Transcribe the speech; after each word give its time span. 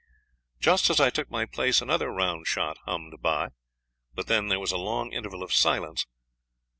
"Just 0.59 0.89
as 0.89 0.99
I 0.99 1.11
took 1.11 1.29
my 1.29 1.45
place 1.45 1.79
another 1.79 2.09
round 2.09 2.47
shot 2.47 2.79
hummed 2.85 3.21
by; 3.21 3.49
but 4.15 4.25
then 4.25 4.47
there 4.47 4.59
was 4.59 4.71
a 4.71 4.77
long 4.77 5.13
interval 5.13 5.43
of 5.43 5.53
silence. 5.53 6.07